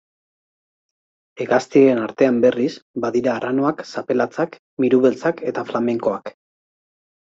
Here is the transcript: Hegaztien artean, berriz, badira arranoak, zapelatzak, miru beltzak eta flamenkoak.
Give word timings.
Hegaztien 1.45 2.01
artean, 2.07 2.41
berriz, 2.47 2.71
badira 3.07 3.37
arranoak, 3.37 3.87
zapelatzak, 3.95 4.61
miru 4.89 5.05
beltzak 5.09 5.49
eta 5.55 5.71
flamenkoak. 5.73 6.39